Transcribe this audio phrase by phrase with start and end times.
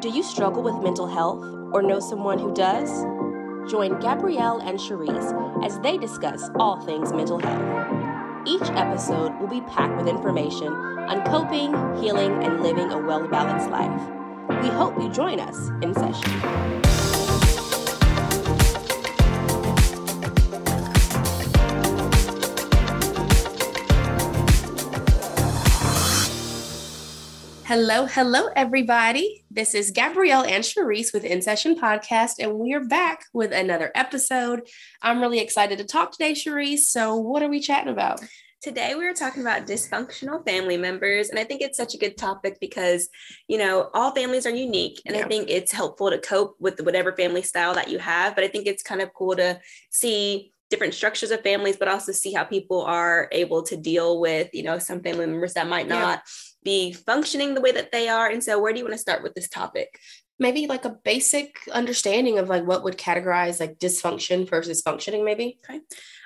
[0.00, 2.88] Do you struggle with mental health or know someone who does?
[3.70, 8.48] Join Gabrielle and Cherise as they discuss all things mental health.
[8.48, 13.68] Each episode will be packed with information on coping, healing, and living a well balanced
[13.68, 14.00] life.
[14.62, 16.99] We hope you join us in session.
[27.70, 29.44] Hello, hello, everybody.
[29.48, 33.92] This is Gabrielle and Cherise with In Session Podcast, and we are back with another
[33.94, 34.68] episode.
[35.02, 36.80] I'm really excited to talk today, Cherise.
[36.80, 38.24] So, what are we chatting about?
[38.60, 41.28] Today, we are talking about dysfunctional family members.
[41.28, 43.08] And I think it's such a good topic because,
[43.46, 45.00] you know, all families are unique.
[45.06, 45.22] And yeah.
[45.24, 48.34] I think it's helpful to cope with whatever family style that you have.
[48.34, 52.10] But I think it's kind of cool to see different structures of families, but also
[52.10, 55.86] see how people are able to deal with, you know, some family members that might
[55.86, 56.18] not.
[56.18, 56.32] Yeah
[56.62, 58.28] be functioning the way that they are.
[58.28, 59.98] And so, where do you want to start with this topic?
[60.40, 65.60] Maybe like a basic understanding of like what would categorize like dysfunction versus functioning, maybe.
[65.68, 65.80] Okay.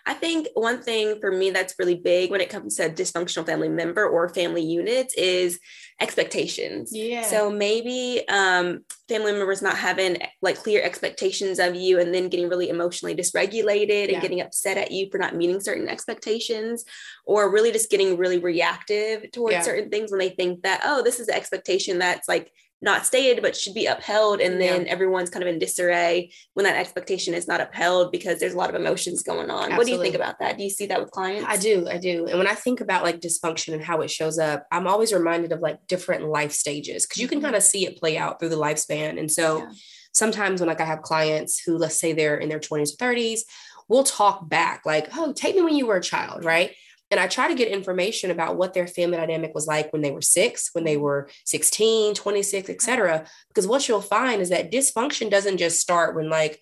[0.07, 3.71] I think one thing for me that's really big when it comes to dysfunctional family
[3.71, 5.59] member or family units is
[5.99, 6.91] expectations.
[6.93, 7.23] Yeah.
[7.23, 12.51] So maybe um, family members not having like clear expectations of you and then getting
[12.51, 14.15] really emotionally dysregulated yeah.
[14.15, 16.85] and getting upset at you for not meeting certain expectations
[17.25, 19.63] or really just getting really reactive towards yeah.
[19.63, 22.53] certain things when they think that, oh, this is the expectation that's like
[22.83, 24.93] not stated but should be upheld and then yeah.
[24.93, 28.69] everyone's kind of in disarray when that expectation is not upheld because there's a lot
[28.69, 29.77] of emotions going on Absolutely.
[29.77, 31.97] what do you think about that do you see that with clients i do i
[31.97, 35.13] do and when i think about like dysfunction and how it shows up i'm always
[35.13, 37.47] reminded of like different life stages because you can mm-hmm.
[37.47, 39.71] kind of see it play out through the lifespan and so yeah.
[40.13, 43.41] sometimes when like i have clients who let's say they're in their 20s or 30s
[43.89, 46.73] we'll talk back like oh take me when you were a child right
[47.15, 50.11] and I try to get information about what their family dynamic was like when they
[50.11, 53.25] were six, when they were 16, 26, etc.
[53.47, 56.61] Because what you'll find is that dysfunction doesn't just start when like,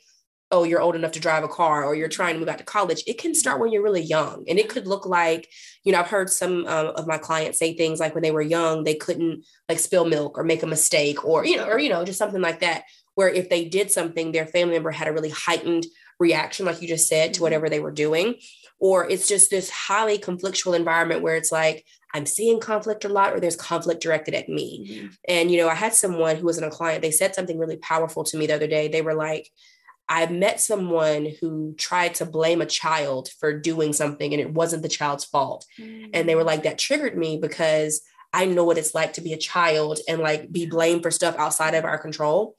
[0.50, 2.64] oh, you're old enough to drive a car or you're trying to move out to
[2.64, 3.02] college.
[3.06, 4.44] It can start when you're really young.
[4.46, 5.48] And it could look like,
[5.84, 8.42] you know, I've heard some uh, of my clients say things like when they were
[8.42, 11.88] young, they couldn't like spill milk or make a mistake or, you know, or, you
[11.88, 12.82] know, just something like that,
[13.14, 15.86] where if they did something, their family member had a really heightened
[16.22, 17.42] reaction, like you just said, to mm-hmm.
[17.42, 18.36] whatever they were doing
[18.82, 23.32] or it's just this highly conflictual environment where it's like I'm seeing conflict a lot
[23.32, 24.90] or there's conflict directed at me.
[24.90, 25.06] Mm-hmm.
[25.28, 28.24] And you know, I had someone who wasn't a client, they said something really powerful
[28.24, 28.88] to me the other day.
[28.88, 29.50] They were like,
[30.08, 34.82] I met someone who tried to blame a child for doing something and it wasn't
[34.82, 35.64] the child's fault.
[35.78, 36.10] Mm-hmm.
[36.12, 39.32] And they were like, that triggered me because I know what it's like to be
[39.32, 42.56] a child and like be blamed for stuff outside of our control.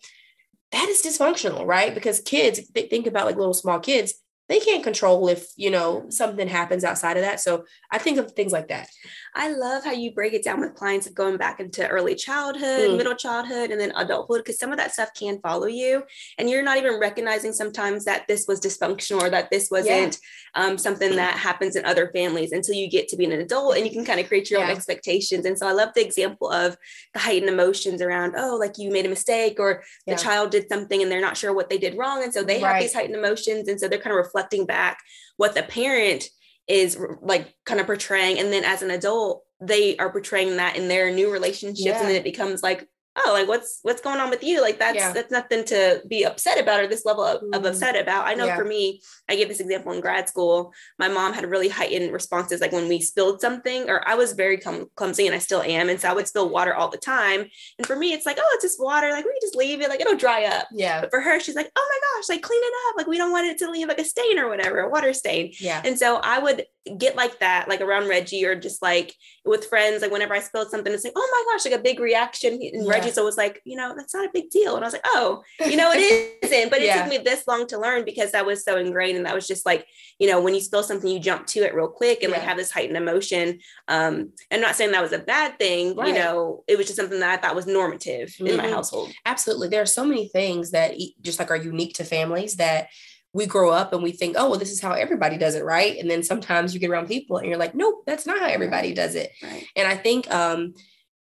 [0.74, 1.94] That is dysfunctional, right?
[1.94, 4.16] Because kids, think about like little small kids,
[4.50, 8.32] they can't control if you know something happens outside of that so i think of
[8.32, 8.88] things like that
[9.36, 12.90] i love how you break it down with clients of going back into early childhood
[12.90, 12.98] mm.
[12.98, 16.04] middle childhood and then adulthood because some of that stuff can follow you
[16.38, 20.18] and you're not even recognizing sometimes that this was dysfunctional or that this wasn't
[20.56, 20.66] yeah.
[20.66, 23.86] um, something that happens in other families until you get to be an adult and
[23.86, 24.68] you can kind of create your yeah.
[24.68, 26.78] own expectations and so i love the example of
[27.14, 30.16] the heightened emotions around oh like you made a mistake or yeah.
[30.16, 32.62] the child did something and they're not sure what they did wrong and so they
[32.62, 32.74] right.
[32.74, 35.00] have these heightened emotions and so they're kind of reflecting back
[35.38, 36.30] what the parent
[36.68, 40.88] is like kind of portraying and then as an adult they are portraying that in
[40.88, 42.00] their new relationships yeah.
[42.00, 42.88] and then it becomes like
[43.18, 45.12] oh like what's what's going on with you like that's yeah.
[45.12, 47.48] that's nothing to be upset about or this level of, mm.
[47.48, 47.66] of mm-hmm.
[47.66, 48.56] upset about i know yeah.
[48.56, 52.60] for me i gave this example in grad school my mom had really heightened responses
[52.60, 55.90] like when we spilled something or i was very clum- clumsy and i still am
[55.90, 57.46] and so i would spill water all the time
[57.78, 60.02] and for me it's like oh it's just water like we just leave it like
[60.02, 62.74] it'll dry up yeah but for her she's like oh my gosh like clean it
[62.90, 65.14] up like we don't want it to leave like a stain or whatever a water
[65.14, 66.66] stain yeah and so i would
[66.98, 69.16] get like that, like around Reggie or just like
[69.46, 72.00] with friends, like whenever I spilled something, it's like, oh my gosh, like a big
[72.00, 72.54] reaction.
[72.54, 72.90] And yeah.
[73.06, 74.76] Reggie's was like, you know, that's not a big deal.
[74.76, 76.70] And I was like, oh, you know, it isn't.
[76.70, 77.04] But it yeah.
[77.04, 79.18] took me this long to learn because that was so ingrained.
[79.18, 79.86] And that was just like,
[80.20, 82.38] you know, when you spill something, you jump to it real quick and yeah.
[82.38, 83.60] like have this heightened emotion.
[83.88, 86.08] Um, I'm not saying that was a bad thing, right.
[86.08, 88.48] you know, it was just something that I thought was normative mm-hmm.
[88.48, 88.74] in my mm-hmm.
[88.74, 89.12] household.
[89.26, 89.70] Absolutely.
[89.70, 92.88] There are so many things that just like are unique to families that
[93.34, 95.98] we grow up and we think, oh, well, this is how everybody does it, right?
[95.98, 98.94] And then sometimes you get around people and you're like, nope, that's not how everybody
[98.94, 99.32] does it.
[99.42, 99.66] Right.
[99.76, 100.76] And I think um,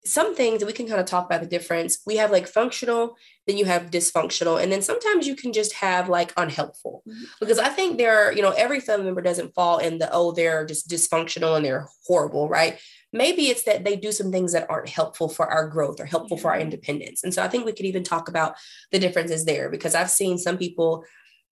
[0.04, 1.98] some things we can kind of talk about the difference.
[2.06, 3.16] We have like functional,
[3.46, 7.02] then you have dysfunctional, and then sometimes you can just have like unhelpful.
[7.06, 7.24] Mm-hmm.
[7.38, 10.32] Because I think there are, you know, every family member doesn't fall in the, oh,
[10.32, 12.78] they're just dysfunctional and they're horrible, right?
[13.12, 16.36] Maybe it's that they do some things that aren't helpful for our growth or helpful
[16.36, 16.42] yeah.
[16.42, 17.22] for our independence.
[17.22, 18.54] And so I think we could even talk about
[18.92, 21.04] the differences there because I've seen some people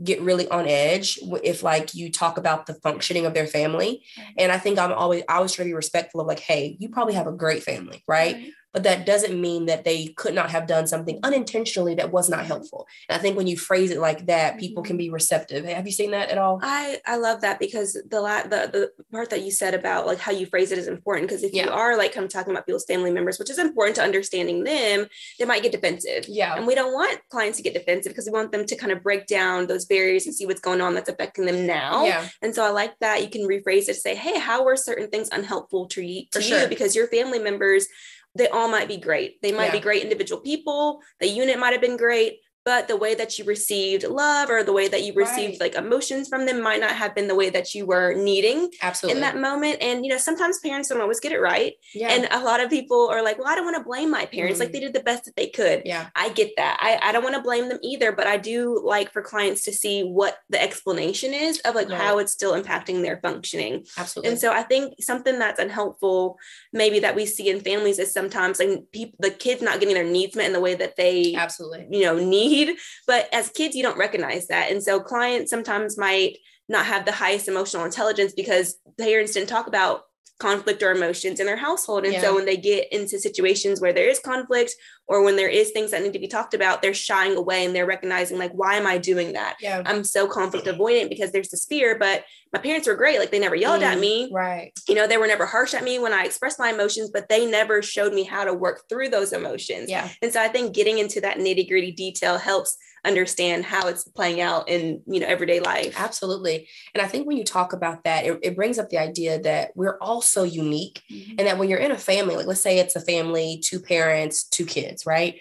[0.02, 4.02] get really on edge if like you talk about the functioning of their family.
[4.18, 4.30] Mm-hmm.
[4.38, 6.88] And i think i'm always i always try to be respectful of like hey you
[6.88, 8.52] probably have a great family right, right.
[8.72, 12.44] But that doesn't mean that they could not have done something unintentionally that was not
[12.44, 12.86] helpful.
[13.08, 14.98] And I think when you phrase it like that, people can mm-hmm.
[14.98, 15.64] be receptive.
[15.64, 16.60] Have you seen that at all?
[16.62, 20.18] I I love that because the la- the the part that you said about like
[20.18, 21.64] how you phrase it is important because if yeah.
[21.64, 24.64] you are like kind of talking about people's family members, which is important to understanding
[24.64, 25.06] them,
[25.38, 26.26] they might get defensive.
[26.28, 26.56] Yeah.
[26.56, 29.02] And we don't want clients to get defensive because we want them to kind of
[29.02, 32.04] break down those barriers and see what's going on that's affecting them now.
[32.04, 32.28] Yeah.
[32.42, 35.08] And so I like that you can rephrase it to say, hey, how were certain
[35.08, 36.44] things unhelpful to, you, to you?
[36.44, 36.68] Sure.
[36.68, 37.86] Because your family members
[38.34, 39.40] they all might be great.
[39.42, 39.72] They might yeah.
[39.72, 41.00] be great individual people.
[41.20, 44.74] The unit might have been great, but the way that you received love or the
[44.74, 45.72] way that you received right.
[45.72, 49.16] like emotions from them might not have been the way that you were needing absolutely.
[49.16, 49.78] in that moment.
[49.80, 51.72] And you know sometimes parents don't always get it right.
[51.94, 52.10] Yeah.
[52.10, 54.56] and a lot of people are like well i don't want to blame my parents.
[54.56, 55.82] Mm like they did the best that they could.
[55.86, 56.08] Yeah.
[56.16, 56.76] I get that.
[56.80, 59.72] I, I don't want to blame them either but i do like for clients to
[59.72, 61.98] see what the explanation is of like right.
[61.98, 63.86] how it's still impacting their functioning.
[63.96, 64.30] Absolutely.
[64.30, 66.36] And so i think something that's unhelpful
[66.72, 70.12] maybe that we see in families is sometimes like people the kids not getting their
[70.18, 71.86] needs met in the way that they absolutely.
[71.96, 72.76] you know need need.
[73.06, 74.70] But as kids, you don't recognize that.
[74.70, 76.38] And so clients sometimes might
[76.69, 80.02] not have the highest emotional intelligence because parents didn't talk about
[80.38, 82.05] conflict or emotions in their household.
[82.05, 82.20] And yeah.
[82.20, 84.73] so when they get into situations where there is conflict
[85.08, 87.75] or when there is things that need to be talked about, they're shying away and
[87.75, 89.56] they're recognizing like, why am I doing that?
[89.61, 89.82] Yeah.
[89.85, 93.19] I'm so conflict avoidant because there's this fear, but my parents were great.
[93.19, 94.31] Like they never yelled mm, at me.
[94.32, 94.73] Right.
[94.88, 97.44] You know, they were never harsh at me when I expressed my emotions, but they
[97.50, 99.90] never showed me how to work through those emotions.
[99.90, 100.08] Yeah.
[100.23, 104.40] And so I think getting into that nitty gritty detail helps understand how it's playing
[104.40, 105.94] out in, you know, everyday life.
[105.98, 106.68] Absolutely.
[106.94, 109.72] And I think when you talk about that, it, it brings up the idea that
[109.74, 111.36] we're all so unique mm-hmm.
[111.38, 114.44] and that when you're in a family, like let's say it's a family, two parents,
[114.44, 115.40] two kids, right?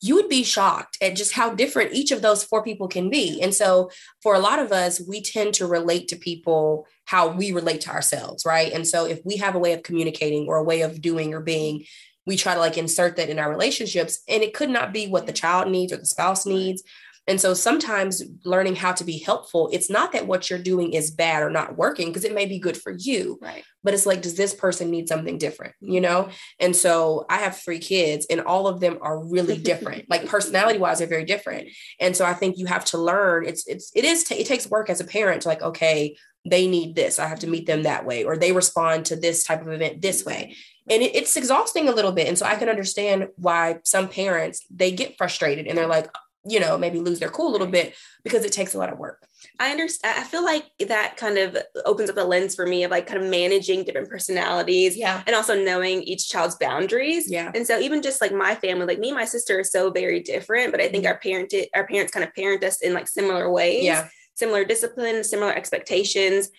[0.00, 3.40] you would be shocked at just how different each of those four people can be.
[3.42, 3.90] And so,
[4.22, 7.90] for a lot of us, we tend to relate to people how we relate to
[7.90, 8.72] ourselves, right?
[8.72, 11.40] And so, if we have a way of communicating or a way of doing or
[11.40, 11.84] being,
[12.28, 15.26] we try to like insert that in our relationships, and it could not be what
[15.26, 16.82] the child needs or the spouse needs.
[17.26, 21.10] And so sometimes learning how to be helpful, it's not that what you're doing is
[21.10, 23.38] bad or not working because it may be good for you.
[23.40, 23.64] Right.
[23.84, 25.74] But it's like, does this person need something different?
[25.80, 26.30] You know?
[26.58, 30.08] And so I have three kids and all of them are really different.
[30.08, 31.68] like personality wise, they're very different.
[32.00, 34.66] And so I think you have to learn it's it's it is t- it takes
[34.66, 36.16] work as a parent to like, okay,
[36.46, 37.18] they need this.
[37.18, 40.00] I have to meet them that way, or they respond to this type of event
[40.00, 40.56] this way.
[40.90, 42.28] And it, it's exhausting a little bit.
[42.28, 46.10] And so I can understand why some parents they get frustrated and they're like,
[46.46, 47.94] you know, maybe lose their cool a little bit
[48.24, 49.26] because it takes a lot of work.
[49.60, 50.18] I understand.
[50.18, 53.22] I feel like that kind of opens up a lens for me of like kind
[53.22, 54.96] of managing different personalities.
[54.96, 55.22] Yeah.
[55.26, 57.30] And also knowing each child's boundaries.
[57.30, 57.50] Yeah.
[57.54, 60.20] And so even just like my family, like me and my sister are so very
[60.20, 61.12] different, but I think mm-hmm.
[61.12, 63.84] our parent our parents kind of parent us in like similar ways.
[63.84, 64.08] Yeah.
[64.34, 66.50] Similar discipline, similar expectations.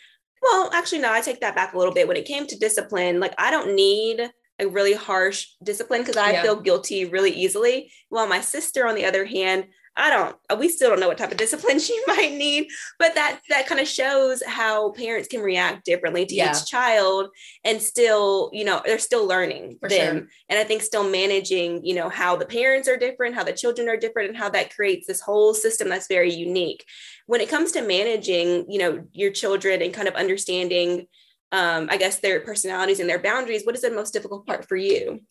[0.41, 2.07] Well, actually, no, I take that back a little bit.
[2.07, 6.31] When it came to discipline, like I don't need a really harsh discipline because I
[6.31, 6.41] yeah.
[6.41, 7.91] feel guilty really easily.
[8.09, 9.65] While my sister, on the other hand,
[9.99, 13.15] I don't, uh, we still don't know what type of discipline she might need, but
[13.15, 16.51] that that kind of shows how parents can react differently to yeah.
[16.51, 17.29] each child
[17.63, 20.17] and still, you know, they're still learning For them.
[20.17, 20.27] Sure.
[20.49, 23.89] And I think still managing, you know, how the parents are different, how the children
[23.89, 26.85] are different, and how that creates this whole system that's very unique.
[27.29, 31.05] When it comes to managing, you know, your children and kind of understanding
[31.51, 34.75] um, I guess their personalities and their boundaries, what is the most difficult part for
[34.75, 35.21] you?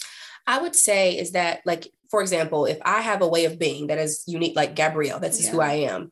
[0.47, 3.89] I would say is that, like, for example, if I have a way of being
[3.89, 5.51] that is unique, like Gabrielle, that's yeah.
[5.51, 6.11] who I am,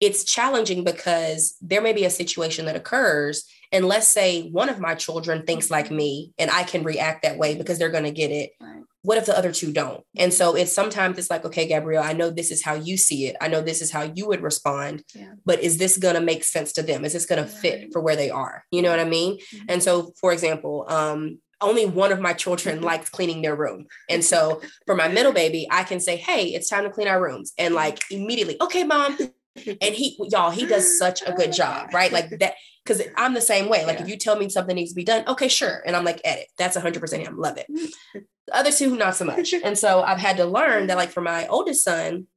[0.00, 3.44] it's challenging because there may be a situation that occurs.
[3.72, 7.38] And let's say one of my children thinks like me and I can react that
[7.38, 8.52] way because they're going to get it.
[9.02, 10.02] What if the other two don't?
[10.16, 13.26] And so it's sometimes it's like, okay, Gabrielle, I know this is how you see
[13.26, 13.36] it.
[13.40, 15.32] I know this is how you would respond, yeah.
[15.44, 17.04] but is this going to make sense to them?
[17.04, 18.64] Is this going to fit for where they are?
[18.70, 19.38] You know what I mean?
[19.38, 19.66] Mm-hmm.
[19.68, 22.84] And so, for example, um, only one of my children mm-hmm.
[22.84, 23.86] likes cleaning their room.
[24.08, 27.22] And so for my middle baby, I can say, Hey, it's time to clean our
[27.22, 27.52] rooms.
[27.58, 29.16] And like immediately, okay, mom.
[29.66, 32.12] And he, y'all, he does such a good job, right?
[32.12, 33.84] Like that, because I'm the same way.
[33.84, 34.04] Like yeah.
[34.04, 35.82] if you tell me something needs to be done, okay, sure.
[35.86, 36.46] And I'm like, edit.
[36.56, 37.38] That's 100% him.
[37.38, 37.66] Love it.
[38.46, 39.52] The other two, not so much.
[39.52, 42.28] And so I've had to learn that, like, for my oldest son,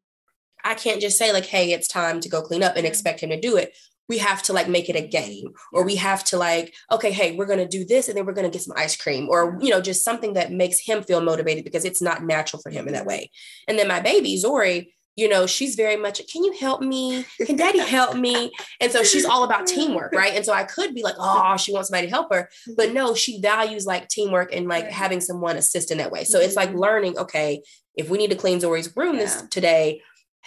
[0.61, 3.29] I can't just say, like, hey, it's time to go clean up and expect him
[3.29, 3.73] to do it
[4.11, 7.33] we have to like make it a game or we have to like okay hey
[7.37, 9.57] we're going to do this and then we're going to get some ice cream or
[9.61, 12.87] you know just something that makes him feel motivated because it's not natural for him
[12.87, 13.31] in that way
[13.69, 17.55] and then my baby zori you know she's very much can you help me can
[17.55, 21.03] daddy help me and so she's all about teamwork right and so i could be
[21.03, 24.67] like oh she wants somebody to help her but no she values like teamwork and
[24.67, 26.79] like having someone assist in that way so it's like mm-hmm.
[26.79, 27.61] learning okay
[27.95, 30.01] if we need to clean zori's room this today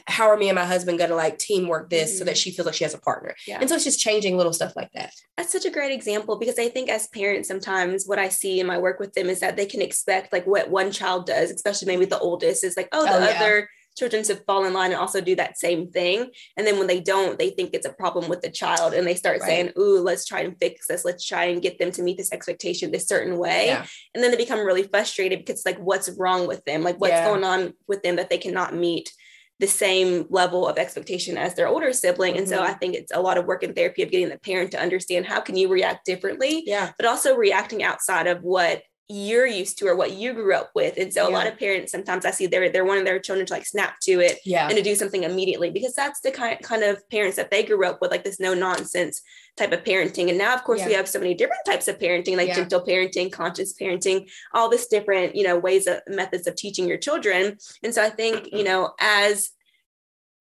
[0.06, 2.18] how are me and my husband gonna like teamwork this mm-hmm.
[2.18, 2.36] so that mm-hmm.
[2.36, 3.34] she feels like she has a partner?
[3.46, 3.58] Yeah.
[3.60, 5.12] And so it's just changing little stuff like that.
[5.36, 8.66] That's such a great example because I think as parents, sometimes what I see in
[8.66, 11.86] my work with them is that they can expect like what one child does, especially
[11.86, 13.36] maybe the oldest, is like, oh, the oh, yeah.
[13.36, 16.30] other children to fall in line and also do that same thing.
[16.56, 19.14] And then when they don't, they think it's a problem with the child and they
[19.14, 19.46] start right.
[19.46, 21.04] saying, Ooh, let's try and fix this.
[21.04, 23.66] Let's try and get them to meet this expectation this certain way.
[23.66, 23.86] Yeah.
[24.14, 26.82] And then they become really frustrated because like what's wrong with them?
[26.82, 27.26] Like what's yeah.
[27.26, 29.12] going on with them that they cannot meet
[29.60, 32.32] the same level of expectation as their older sibling.
[32.32, 32.40] Mm-hmm.
[32.40, 32.70] And so mm-hmm.
[32.70, 35.26] I think it's a lot of work in therapy of getting the parent to understand
[35.26, 36.92] how can you react differently, yeah.
[36.96, 40.96] but also reacting outside of what you're used to or what you grew up with.
[40.96, 41.28] And so yeah.
[41.28, 43.96] a lot of parents sometimes I see they're they're wanting their children to like snap
[44.02, 44.66] to it yeah.
[44.66, 47.86] and to do something immediately because that's the kind kind of parents that they grew
[47.86, 49.20] up with, like this no nonsense
[49.56, 50.30] type of parenting.
[50.30, 50.86] And now of course yeah.
[50.86, 54.86] we have so many different types of parenting, like gentle parenting, conscious parenting, all this
[54.86, 57.58] different, you know, ways of methods of teaching your children.
[57.82, 58.56] And so I think, mm-hmm.
[58.56, 59.50] you know, as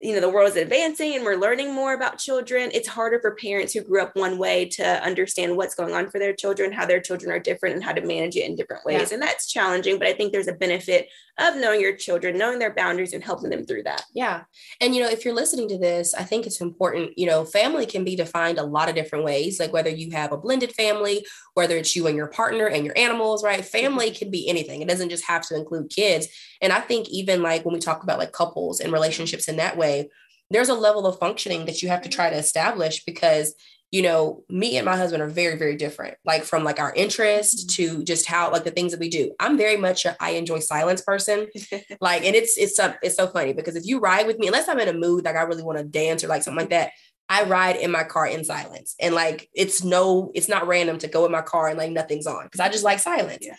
[0.04, 3.36] you know the world is advancing and we're learning more about children it's harder for
[3.36, 6.86] parents who grew up one way to understand what's going on for their children how
[6.86, 9.14] their children are different and how to manage it in different ways yeah.
[9.14, 11.08] and that's challenging but i think there's a benefit
[11.40, 14.04] of knowing your children knowing their boundaries and helping them through that.
[14.14, 14.44] Yeah.
[14.80, 17.86] And you know if you're listening to this i think it's important you know family
[17.86, 21.26] can be defined a lot of different ways like whether you have a blended family
[21.54, 23.66] whether it's you and your partner and your animals right?
[23.66, 24.82] Family can be anything.
[24.82, 26.28] It doesn't just have to include kids.
[26.62, 29.78] And i think even like when we talk about like couples and relationships in that
[29.78, 30.10] way
[30.50, 33.56] there's a level of functioning that you have to try to establish because
[33.94, 37.70] you know me and my husband are very very different like from like our interest
[37.70, 37.98] mm-hmm.
[37.98, 40.60] to just how like the things that we do i'm very much a i enjoy
[40.60, 41.48] silence person
[42.02, 44.68] like and it's it's so, it's so funny because if you ride with me unless
[44.68, 46.90] i'm in a mood like i really want to dance or like something like that
[47.30, 51.08] i ride in my car in silence and like it's no it's not random to
[51.08, 53.56] go in my car and like nothing's on because i just like silence yeah.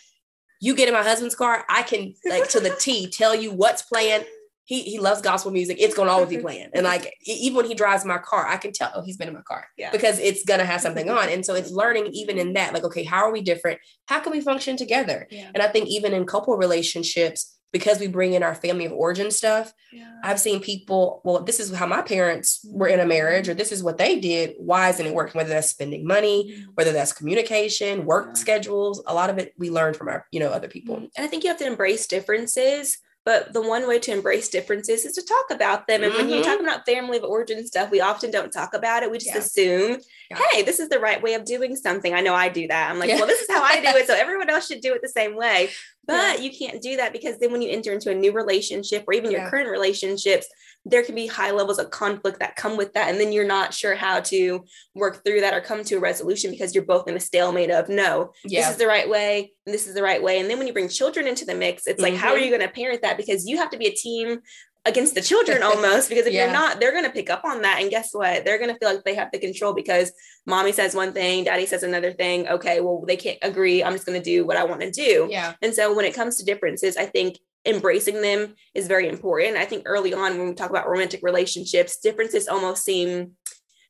[0.59, 3.83] you get in my husband's car i can like to the t tell you what's
[3.83, 4.25] playing
[4.65, 5.77] he he loves gospel music.
[5.79, 6.69] It's gonna always be playing.
[6.73, 9.33] And like even when he drives my car, I can tell, oh, he's been in
[9.33, 9.67] my car.
[9.77, 9.91] Yeah.
[9.91, 11.29] Because it's gonna have something on.
[11.29, 13.79] And so it's learning even in that, like, okay, how are we different?
[14.07, 15.27] How can we function together?
[15.29, 15.49] Yeah.
[15.53, 19.29] And I think even in couple relationships, because we bring in our family of origin
[19.29, 20.09] stuff, yeah.
[20.23, 23.71] I've seen people, well, this is how my parents were in a marriage, or this
[23.71, 24.55] is what they did.
[24.57, 25.37] Why isn't it working?
[25.37, 26.71] Whether that's spending money, mm-hmm.
[26.75, 30.49] whether that's communication, work schedules, a lot of it we learn from our, you know,
[30.49, 30.95] other people.
[30.95, 35.03] And I think you have to embrace differences but the one way to embrace differences
[35.03, 36.03] is to talk about them.
[36.03, 36.27] And mm-hmm.
[36.27, 39.09] when you talk about family of origin stuff, we often don't talk about it.
[39.09, 39.39] We just yeah.
[39.39, 40.39] assume, yeah.
[40.51, 42.13] hey, this is the right way of doing something.
[42.13, 42.91] I know I do that.
[42.91, 43.15] I'm like, yeah.
[43.15, 44.05] well, this is how I do it.
[44.05, 45.71] So everyone else should do it the same way.
[46.07, 49.13] But you can't do that because then when you enter into a new relationship or
[49.13, 50.47] even your current relationships,
[50.85, 53.09] there can be high levels of conflict that come with that.
[53.09, 56.51] And then you're not sure how to work through that or come to a resolution
[56.51, 58.61] because you're both in a stalemate of no, yeah.
[58.61, 60.39] this is the right way, and this is the right way.
[60.39, 62.13] And then when you bring children into the mix, it's mm-hmm.
[62.13, 63.17] like, how are you going to parent that?
[63.17, 64.39] Because you have to be a team
[64.85, 66.45] against the children almost because if yeah.
[66.45, 68.77] you're not they're going to pick up on that and guess what they're going to
[68.77, 70.11] feel like they have the control because
[70.45, 74.05] mommy says one thing daddy says another thing okay well they can't agree i'm just
[74.05, 76.45] going to do what i want to do yeah and so when it comes to
[76.45, 79.57] differences i think embracing them is very important.
[79.57, 83.31] I think early on when we talk about romantic relationships, differences almost seem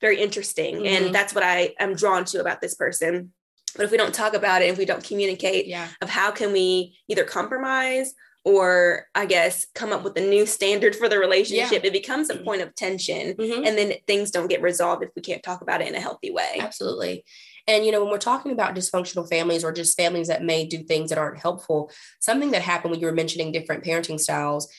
[0.02, 0.78] very interesting.
[0.78, 1.06] Mm-hmm.
[1.06, 3.34] And that's what I am drawn to about this person.
[3.76, 5.90] But if we don't talk about it, if we don't communicate yeah.
[6.02, 8.14] of how can we either compromise
[8.46, 11.88] or I guess come up with a new standard for the relationship, yeah.
[11.88, 13.34] it becomes a point of tension.
[13.34, 13.66] Mm-hmm.
[13.66, 16.30] And then things don't get resolved if we can't talk about it in a healthy
[16.30, 16.58] way.
[16.60, 17.26] Absolutely.
[17.68, 20.84] And, you know, when we're talking about dysfunctional families or just families that may do
[20.84, 24.72] things that aren't helpful, something that happened when you were mentioning different parenting styles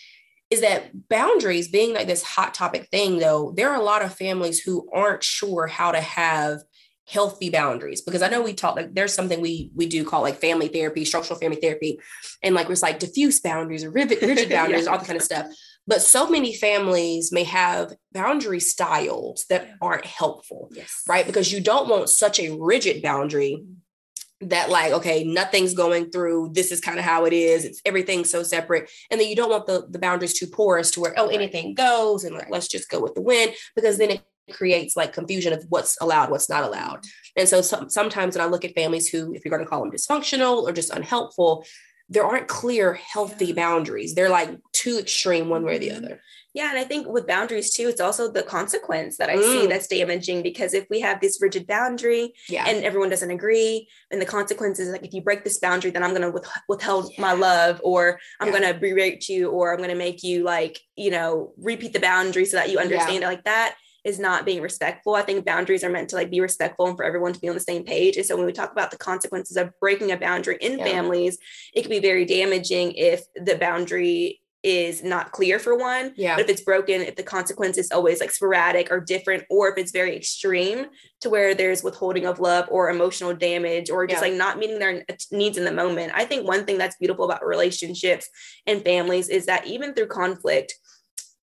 [0.48, 4.14] is that boundaries being like this hot topic thing, though, there are a lot of
[4.14, 6.62] families who aren't sure how to have
[7.06, 10.40] healthy boundaries because i know we talk like there's something we we do call like
[10.40, 12.00] family therapy structural family therapy
[12.42, 14.90] and like it's like diffuse boundaries or rigid, rigid boundaries yeah.
[14.90, 15.46] all that kind of stuff
[15.86, 21.02] but so many families may have boundary styles that aren't helpful, yes.
[21.08, 21.24] right?
[21.24, 24.48] Because you don't want such a rigid boundary mm-hmm.
[24.48, 28.28] that like okay nothing's going through this is kind of how it is it's everything's
[28.28, 31.28] so separate and then you don't want the, the boundaries too porous to where oh
[31.28, 35.12] anything goes and like, let's just go with the wind because then it creates like
[35.12, 37.00] confusion of what's allowed what's not allowed
[37.36, 39.80] and so some, sometimes when i look at families who if you're going to call
[39.80, 41.64] them dysfunctional or just unhelpful
[42.08, 46.04] there aren't clear healthy boundaries they're like too extreme one way or the mm-hmm.
[46.04, 46.20] other
[46.54, 49.42] yeah and i think with boundaries too it's also the consequence that i mm.
[49.42, 52.64] see that's damaging because if we have this rigid boundary yeah.
[52.66, 56.10] and everyone doesn't agree and the consequences like if you break this boundary then i'm
[56.10, 57.20] going to with, withhold yeah.
[57.20, 58.58] my love or i'm yeah.
[58.58, 62.00] going to berate you or i'm going to make you like you know repeat the
[62.00, 63.76] boundary so that you understand it like that
[64.06, 65.16] is not being respectful.
[65.16, 67.54] I think boundaries are meant to like be respectful and for everyone to be on
[67.56, 68.16] the same page.
[68.16, 70.84] And so when we talk about the consequences of breaking a boundary in yeah.
[70.84, 71.36] families,
[71.74, 76.12] it can be very damaging if the boundary is not clear for one.
[76.16, 76.36] Yeah.
[76.36, 79.78] But if it's broken, if the consequence is always like sporadic or different, or if
[79.78, 80.86] it's very extreme
[81.20, 84.28] to where there's withholding of love or emotional damage or just Yeah.
[84.28, 86.12] like not meeting their needs in the moment.
[86.14, 88.28] I think one thing that's beautiful about relationships
[88.66, 90.74] and families is that even through conflict,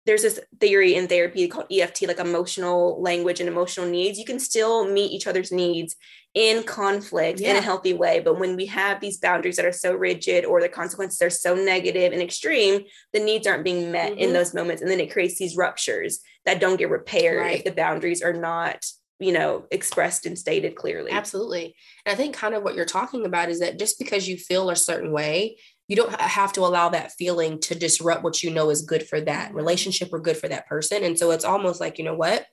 [0.06, 4.20] there's this theory in therapy called EFT, like emotional language and emotional needs.
[4.20, 5.96] You can still meet each other's needs
[6.34, 8.20] in conflict in a healthy way.
[8.20, 11.56] But when we have these boundaries that are so rigid or the consequences are so
[11.56, 12.84] negative and extreme,
[13.14, 14.34] the needs aren't being met in Mhm.
[14.34, 14.82] those moments.
[14.82, 17.58] And then it creates these ruptures that don't get repaired Right.
[17.60, 18.84] if the boundaries are not,
[19.20, 21.12] you know, expressed and stated clearly.
[21.12, 21.76] Absolutely.
[22.06, 24.70] And I think kind of what you're talking about is that just because you feel
[24.72, 28.70] a certain way, you don't have to allow that feeling to disrupt what you know
[28.70, 31.04] is good for that relationship or good for that person.
[31.04, 32.46] And so it's almost like, you know what?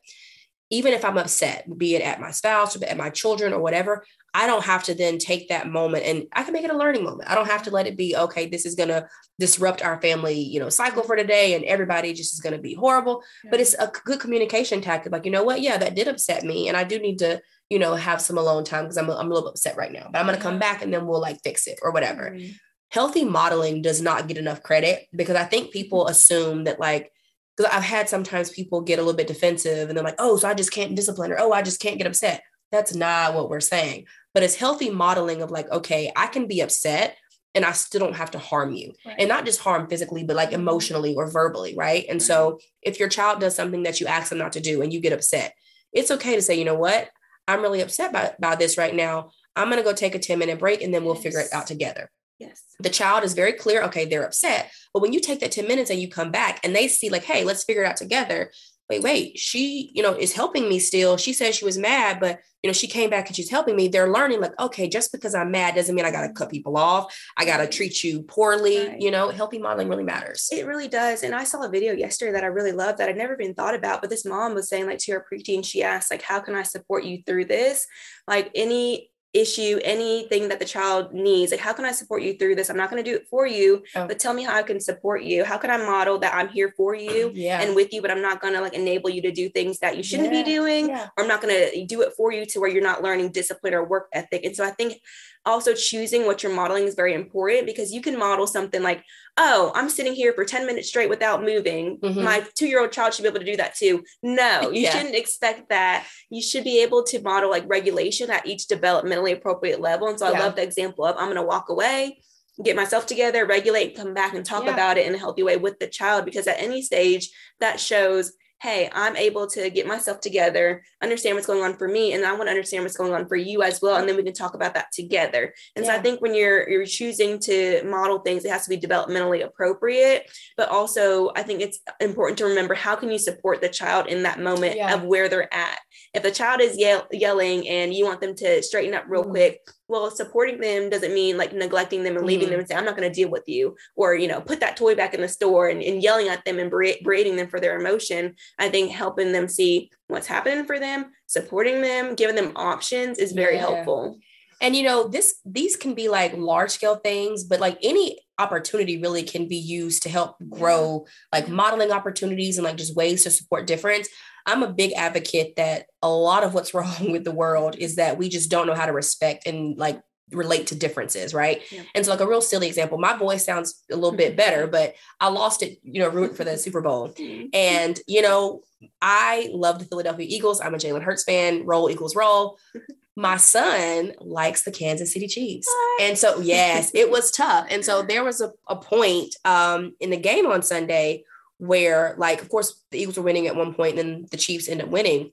[0.72, 4.04] Even if I'm upset, be it at my spouse or at my children or whatever,
[4.34, 7.02] I don't have to then take that moment and I can make it a learning
[7.02, 7.28] moment.
[7.28, 9.08] I don't have to let it be, okay, this is going to
[9.40, 12.74] disrupt our family, you know, cycle for today and everybody just is going to be
[12.74, 13.22] horrible.
[13.50, 15.10] But it's a good communication tactic.
[15.10, 15.60] Like, you know what?
[15.60, 16.68] Yeah, that did upset me.
[16.68, 19.30] And I do need to, you know, have some alone time because I'm, a- I'm
[19.30, 21.40] a little upset right now, but I'm going to come back and then we'll like
[21.42, 22.30] fix it or whatever.
[22.30, 22.54] Mhm.
[22.90, 27.12] Healthy modeling does not get enough credit because I think people assume that like,
[27.56, 30.48] because I've had sometimes people get a little bit defensive and they're like, oh, so
[30.48, 32.42] I just can't discipline or oh, I just can't get upset.
[32.72, 34.06] That's not what we're saying.
[34.34, 37.16] But it's healthy modeling of like, okay, I can be upset
[37.54, 38.92] and I still don't have to harm you.
[39.04, 39.16] Right.
[39.18, 42.06] And not just harm physically, but like emotionally or verbally, right?
[42.08, 44.92] And so if your child does something that you ask them not to do and
[44.92, 45.54] you get upset,
[45.92, 47.08] it's okay to say, you know what?
[47.48, 49.32] I'm really upset by, by this right now.
[49.56, 51.66] I'm going to go take a 10 minute break and then we'll figure it out
[51.66, 52.10] together.
[52.40, 52.62] Yes.
[52.80, 54.72] The child is very clear, okay, they're upset.
[54.94, 57.24] But when you take that 10 minutes and you come back and they see, like,
[57.24, 58.50] hey, let's figure it out together.
[58.88, 61.16] Wait, wait, she, you know, is helping me still.
[61.16, 63.88] She said she was mad, but you know, she came back and she's helping me.
[63.88, 67.16] They're learning, like, okay, just because I'm mad doesn't mean I gotta cut people off.
[67.38, 68.88] I gotta treat you poorly.
[68.88, 69.00] Right.
[69.00, 70.48] You know, healthy modeling really matters.
[70.52, 71.22] It really does.
[71.22, 73.74] And I saw a video yesterday that I really loved that I'd never even thought
[73.74, 74.00] about.
[74.02, 76.62] But this mom was saying, like, to her preteen, she asked, like, how can I
[76.62, 77.86] support you through this?
[78.26, 82.56] Like, any issue, anything that the child needs, like, how can I support you through
[82.56, 82.68] this?
[82.68, 84.06] I'm not going to do it for you, Oh.
[84.08, 85.44] but tell me how I can support you.
[85.44, 87.60] How can I model that I'm here for you yeah.
[87.62, 89.96] and with you, but I'm not going to like enable you to do things that
[89.96, 90.42] you shouldn't Yeah.
[90.42, 90.88] be doing?
[90.88, 91.08] yeah.
[91.16, 93.74] or I'm not going to do it for you to where you're not learning discipline
[93.74, 94.44] or work ethic.
[94.44, 95.00] And so I think
[95.46, 99.02] also choosing what you're modeling is very important because you can model something like,
[99.38, 101.98] oh, I'm sitting here for 10 minutes straight without moving.
[101.98, 102.22] Mhm.
[102.22, 104.04] My two year old child should be able to do that too.
[104.22, 104.90] No, you Yeah.
[104.96, 106.06] shouldn't expect that.
[106.28, 110.08] You should be able to model like regulation at each developmentally appropriate level.
[110.08, 110.40] And so I Yeah.
[110.40, 112.22] love the example of I'm going to walk away.
[112.62, 114.74] Get myself together, regulate, come back and talk Yeah.
[114.74, 118.32] about it in a healthy way with the child because at any stage that shows
[118.60, 122.32] hey, I'm able to get myself together, understand what's going on for me, and I
[122.32, 123.96] want to understand what's going on for you as well.
[123.96, 125.54] And then we can talk about that together.
[125.76, 128.78] And so I think when you're you're choosing to model things, it has to be
[128.78, 130.30] developmentally appropriate.
[130.56, 134.22] But also I think it's important to remember how can you support the child in
[134.24, 134.94] that moment Yeah.
[134.94, 135.78] of where they're at.
[136.14, 139.30] If the child is yell- yelling and you want them to straighten up real Mhm.
[139.30, 142.50] quick, well, supporting them doesn't mean like neglecting them and leaving Mhm.
[142.50, 144.76] them and saying, I'm not going to deal with you, or, you know, put that
[144.76, 147.60] toy back in the store and, and yelling at them and bera- berating them for
[147.60, 148.36] their emotion.
[148.58, 153.32] I think helping them see what's happening for them, supporting them, giving them options is
[153.32, 153.60] very Yeah.
[153.62, 154.18] helpful.
[154.62, 158.98] And you know, this these can be like large scale things, but like any opportunity
[158.98, 163.30] really can be used to help grow like modeling opportunities and like just ways to
[163.30, 164.08] support difference.
[164.46, 168.18] I'm a big advocate that a lot of what's wrong with the world is that
[168.18, 170.00] we just don't know how to respect and like
[170.32, 171.60] relate to differences, right?
[171.70, 171.82] Yeah.
[171.94, 174.36] And so like a real silly example, my voice sounds a little bit mm-hmm.
[174.36, 177.08] better, but I lost it, you know, rooting for the Super Bowl.
[177.10, 177.48] Mm-hmm.
[177.52, 178.62] And, you know,
[179.02, 180.60] I love the Philadelphia Eagles.
[180.60, 181.66] I'm a Jalen Hurts fan.
[181.66, 182.58] Roll Eagles roll.
[183.16, 185.68] My son likes the Kansas City Chiefs.
[186.00, 187.66] And so, yes, it was tough.
[187.70, 191.24] And so there was a, a point um, in the game on Sunday
[191.58, 194.68] where, like, of course, the Eagles were winning at one point, and then the Chiefs
[194.68, 195.32] ended up winning.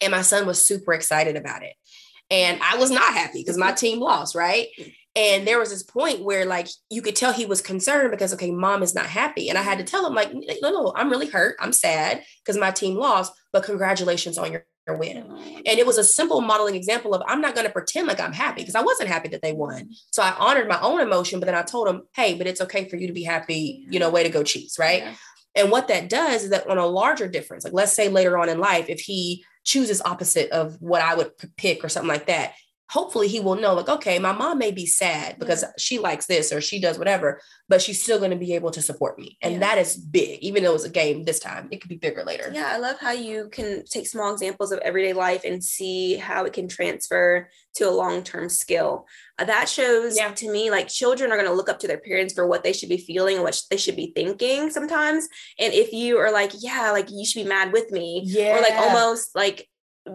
[0.00, 1.74] And my son was super excited about it.
[2.30, 4.68] And I was not happy because my team lost, right?
[5.14, 8.50] And there was this point where, like, you could tell he was concerned because, okay,
[8.50, 9.50] mom is not happy.
[9.50, 11.56] And I had to tell him, like, no, no, I'm really hurt.
[11.60, 15.16] I'm sad because my team lost, but congratulations on your win.
[15.18, 18.32] And it was a simple modeling example of I'm not going to pretend like I'm
[18.32, 19.90] happy because I wasn't happy that they won.
[20.10, 22.88] So I honored my own emotion, but then I told him, hey, but it's okay
[22.88, 23.86] for you to be happy.
[23.88, 25.02] You know, way to go, Chiefs, right?
[25.02, 25.14] Yeah.
[25.54, 28.48] And what that does is that on a larger difference, like let's say later on
[28.48, 32.54] in life, if he chooses opposite of what I would pick or something like that,
[32.92, 35.70] hopefully he will know like okay my mom may be sad because yeah.
[35.78, 38.82] she likes this or she does whatever but she's still going to be able to
[38.82, 39.60] support me and yeah.
[39.60, 42.50] that is big even though it's a game this time it could be bigger later
[42.52, 46.44] yeah i love how you can take small examples of everyday life and see how
[46.44, 49.06] it can transfer to a long-term skill
[49.38, 50.30] uh, that shows yeah.
[50.32, 52.74] to me like children are going to look up to their parents for what they
[52.74, 55.26] should be feeling and what they should be thinking sometimes
[55.58, 58.58] and if you are like yeah like you should be mad with me yeah.
[58.58, 59.66] or like almost like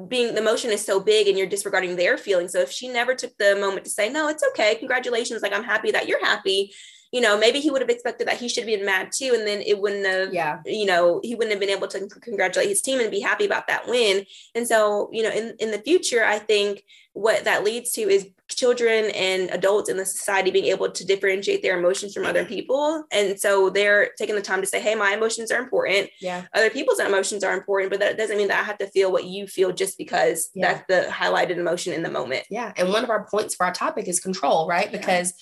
[0.08, 2.52] being the emotion is so big and you're disregarding their feelings.
[2.52, 5.64] So if she never took the moment to say, no, it's okay, congratulations, like I'm
[5.64, 6.74] happy that you're happy,
[7.12, 9.34] you know, maybe he would have expected that he should have been mad too.
[9.38, 12.70] And then it wouldn't have, yeah, you know, he wouldn't have been able to congratulate
[12.70, 14.26] his team and be happy about that win.
[14.56, 18.28] And so, you know, in, in the future, I think what that leads to is
[18.48, 23.04] children and adults in the society being able to differentiate their emotions from other people.
[23.12, 26.10] And so they're taking the time to say, hey, my emotions are important.
[26.22, 26.46] Yeah.
[26.54, 29.26] Other people's emotions are important, but that doesn't mean that I have to feel what
[29.26, 30.74] you feel just because yeah.
[30.74, 32.46] that's the highlighted emotion in the moment.
[32.50, 32.72] Yeah.
[32.78, 34.92] And one of our points for our topic is control, right?
[34.92, 35.34] Because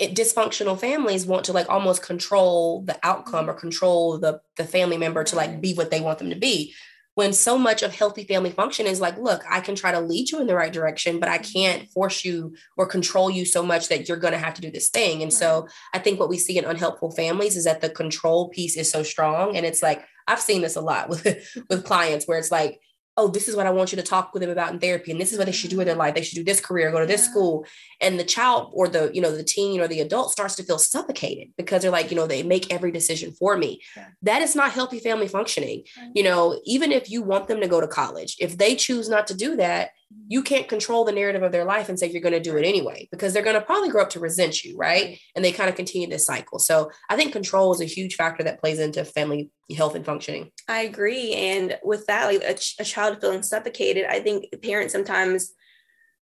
[0.00, 3.60] it dysfunctional families want to like almost control the outcome or mm-hmm.
[3.60, 6.74] control the the family member to like be what they want them to be.
[7.14, 10.30] When so much of healthy family function is like look i can try to lead
[10.30, 11.52] you in the right direction but i mm-hmm.
[11.52, 14.70] can't force you or control you so much that you're going to have to do
[14.70, 15.22] this thing.
[15.22, 18.76] And so i think what we see in unhelpful families is that the control piece
[18.76, 19.54] is so strong.
[19.54, 21.26] And it's like i've seen this a lot with
[21.68, 22.80] with clients where it's like
[23.20, 25.20] oh, this is what I want you to talk with them about in therapy, and
[25.20, 26.14] this is what they should do with their life.
[26.14, 27.66] They should do this career, go to this school.
[28.00, 30.78] And the child or the, you know, the teen or the adult starts to feel
[30.78, 33.82] suffocated because they're like, you know, they make every decision for me.
[33.96, 34.06] Yeah.
[34.22, 35.84] That is not healthy family functioning.
[36.14, 39.26] You know, even if you want them to go to college, if they choose not
[39.26, 39.90] to do that,
[40.28, 42.66] you can't control the narrative of their life and say you're going to do it
[42.66, 45.18] anyway because they're going to probably grow up to resent you right?
[45.34, 46.58] And they kind of continue this cycle.
[46.58, 50.50] So i think control is a huge factor that plays into family health and functioning.
[50.68, 51.32] I agree.
[51.34, 55.52] And with that like a, ch- a child feeling suffocated i think parents sometimes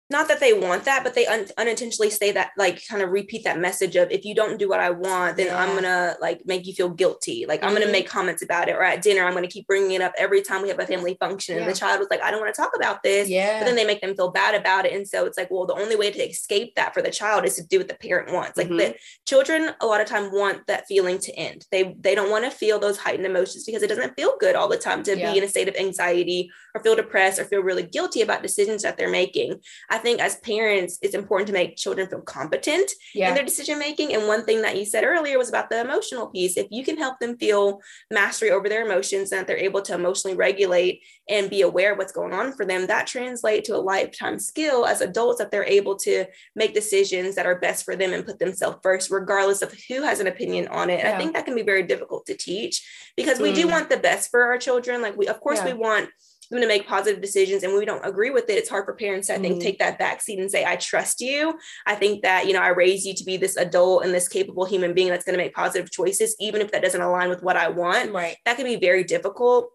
[0.08, 3.42] not that they want that, but they un- unintentionally say that, like, kind of repeat
[3.44, 5.60] that message of if you don't do what I want, then yeah.
[5.60, 7.44] I'm gonna like make you feel guilty.
[7.46, 7.68] Like, mm-hmm.
[7.68, 10.12] I'm gonna make comments about it, or at dinner, I'm gonna keep bringing it up
[10.16, 11.56] every time we have a family function.
[11.56, 11.62] Yeah.
[11.62, 13.28] And the child was like, I don't want to talk about this.
[13.28, 13.58] Yeah.
[13.58, 14.92] But then they make them feel bad about it.
[14.92, 17.56] And so it's like, well, the only way to escape that for the child is
[17.56, 18.56] to do what the parent wants.
[18.56, 18.76] Like, mm-hmm.
[18.76, 18.94] the
[19.26, 21.66] children a lot of time want that feeling to end.
[21.72, 24.68] They they don't want to feel those heightened emotions because it doesn't feel good all
[24.68, 25.32] the time to yeah.
[25.32, 28.82] be in a state of anxiety or feel depressed or feel really guilty about decisions
[28.82, 29.60] that they're making.
[29.90, 33.28] I think as parents, it's important to make children feel competent yeah.
[33.28, 34.14] in their decision making.
[34.14, 36.56] And one thing that you said earlier was about the emotional piece.
[36.56, 37.80] If you can help them feel
[38.10, 41.98] mastery over their emotions and that they're able to emotionally regulate and be aware of
[41.98, 45.64] what's going on for them, that translates to a lifetime skill as adults that they're
[45.64, 49.74] able to make decisions that are best for them and put themselves first, regardless of
[49.88, 51.00] who has an opinion on it.
[51.00, 51.14] Yeah.
[51.14, 53.56] I think that can be very difficult to teach because we mm.
[53.56, 55.02] do want the best for our children.
[55.02, 55.66] Like we, of course, yeah.
[55.66, 56.10] we want
[56.50, 59.28] them to make positive decisions and we don't agree with it it's hard for parents
[59.28, 59.62] to i think mm-hmm.
[59.62, 61.58] take that back seat and say i trust you.
[61.86, 64.64] I think that you know i raised you to be this adult and this capable
[64.64, 67.56] human being that's going to make positive choices even if that doesn't align with what
[67.56, 68.12] i want.
[68.12, 68.36] Right.
[68.44, 69.70] That can be very difficult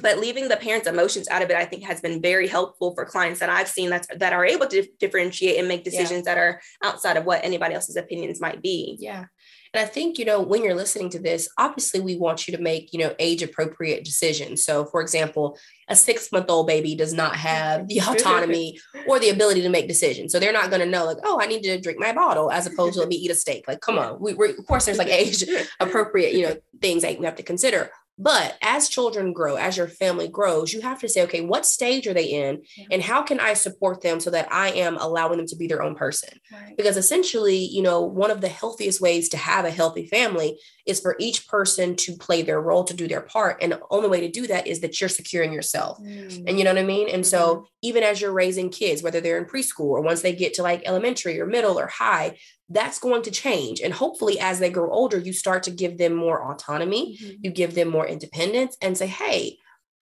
[0.00, 3.04] but leaving the parents emotions out of it i think has been very helpful for
[3.04, 6.34] clients that i've seen that's that are able to differentiate and make decisions yeah.
[6.34, 8.96] that are outside of what anybody else's opinions might be.
[8.98, 9.26] Yeah
[9.74, 12.62] and I think, you know, when you're listening to this, obviously we want you to
[12.62, 14.64] make, you know, age appropriate decisions.
[14.64, 15.58] So, for example,
[15.88, 19.88] a six month old baby does not have the autonomy or the ability to make
[19.88, 20.30] decisions.
[20.30, 22.68] So they're not going to know, like, oh, I need to drink my bottle as
[22.68, 23.64] opposed to let me eat a steak.
[23.66, 24.20] Like, come on.
[24.20, 25.44] We, we of course, there's like age
[25.80, 27.90] appropriate, you know, things that we have to consider.
[28.16, 32.06] But as children grow, as your family grows, you have to say, okay, what stage
[32.06, 32.62] are they in?
[32.90, 35.82] And how can I support them so that I am allowing them to be their
[35.82, 36.38] own person?
[36.52, 36.76] Right.
[36.76, 41.00] Because essentially, you know, one of the healthiest ways to have a healthy family is
[41.00, 43.58] for each person to play their role, to do their part.
[43.60, 45.98] And the only way to do that is that you're securing yourself.
[46.00, 46.44] Mm.
[46.46, 47.08] And you know what I mean?
[47.08, 47.30] And mm-hmm.
[47.30, 50.62] so even as you're raising kids, whether they're in preschool or once they get to
[50.62, 52.36] like elementary or middle or high,
[52.68, 53.80] that's going to change.
[53.80, 57.34] And hopefully, as they grow older, you start to give them more autonomy, mm-hmm.
[57.42, 59.58] you give them more independence, and say, hey,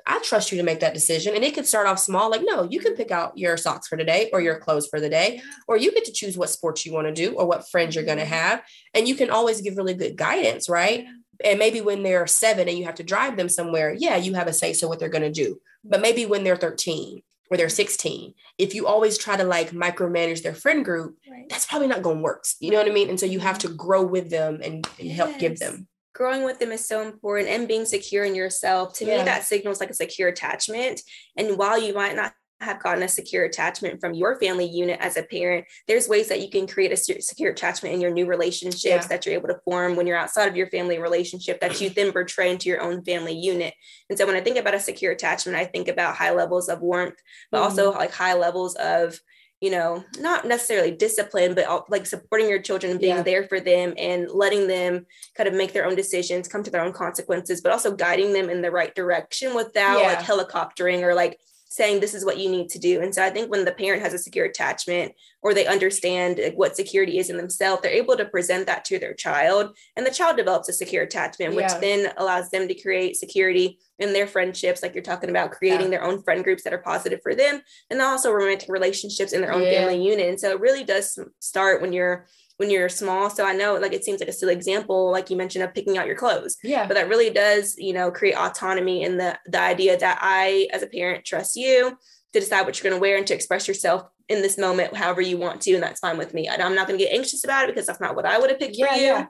[0.06, 1.36] I trust you to make that decision.
[1.36, 3.98] And it could start off small, like, no, you can pick out your socks for
[3.98, 6.94] today or your clothes for the day, or you get to choose what sports you
[6.94, 8.34] want to do or what friends you're going to mm-hmm.
[8.34, 8.64] have.
[8.94, 11.06] And you can always give really good guidance, right?
[11.44, 14.48] And maybe when they're seven and you have to drive them somewhere, yeah, you have
[14.48, 15.60] a say so what they're going to do.
[15.84, 20.42] But maybe when they're 13 or they're 16 if you always try to like micromanage
[20.42, 21.48] their friend group right.
[21.50, 23.60] that's probably not going to work you know what i mean and so you have
[23.60, 23.78] to mm-hmm.
[23.78, 25.18] grow with them and, and yes.
[25.18, 29.06] help give them growing with them is so important and being secure in yourself to
[29.06, 29.18] yeah.
[29.18, 31.02] me that signals like a secure attachment
[31.38, 35.18] and while you might not have gotten a secure attachment from your family unit as
[35.18, 38.86] a parent, there's ways that you can create a secure attachment in your new relationships
[38.86, 39.08] yeah.
[39.08, 42.12] that you're able to form when you're outside of your family relationship that you then
[42.12, 43.74] portray into your own family unit.
[44.10, 46.82] And so when I think about a secure attachment, I think about high levels of
[46.82, 47.16] warmth,
[47.52, 49.18] but mm also like high levels of
[49.62, 53.22] you know, not necessarily discipline, but like supporting your children and being yeah.
[53.22, 55.06] there for them and letting them
[55.38, 58.50] kind of make their own decisions, come to their own consequences, but also guiding them
[58.50, 60.08] in the right direction without yeah.
[60.08, 61.40] like helicoptering or like
[61.72, 63.02] saying this is what you need to do.
[63.02, 66.76] And so I think when the parent has a secure attachment or they understand what
[66.76, 70.36] security is in themselves, they're able to present that to their child and the child
[70.36, 71.80] develops a secure attachment, which yeah.
[71.80, 76.00] then allows them to create security in their friendships, like you're talking about creating yeah.
[76.00, 79.54] their own friend groups that are positive for them and also romantic relationships in their
[79.54, 79.80] own yeah.
[79.80, 80.28] family unit.
[80.28, 82.28] And so it really does start when you're
[82.62, 83.28] when you're small.
[83.32, 85.98] So I know like it seems like a silly example, like you mentioned of picking
[85.98, 86.58] out your clothes.
[86.64, 86.88] Yeah.
[86.88, 90.84] But that really does, you know, create autonomy in the the idea that I as
[90.84, 91.98] a parent trust you
[92.34, 95.20] to decide what you're going to wear and to express yourself in this moment however
[95.20, 97.66] you want to and that's fine with me i'm not going to get anxious about
[97.66, 99.26] it because that's not what i would have picked yeah, for you yeah.